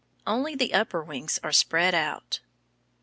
Only 0.25 0.55
the 0.55 0.73
upper 0.73 1.03
wings 1.03 1.39
are 1.43 1.51
spread 1.51 1.93
out. 1.93 2.39